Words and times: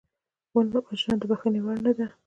وژنه 0.91 1.15
د 1.19 1.23
بښنې 1.29 1.59
وړ 1.63 1.77
نه 1.85 1.91
ده 1.97 2.07